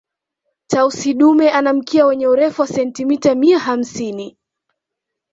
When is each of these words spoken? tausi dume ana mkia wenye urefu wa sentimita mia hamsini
tausi 0.67 1.13
dume 1.13 1.49
ana 1.49 1.73
mkia 1.73 2.05
wenye 2.05 2.27
urefu 2.27 2.61
wa 2.61 2.67
sentimita 2.67 3.35
mia 3.35 3.59
hamsini 3.59 4.37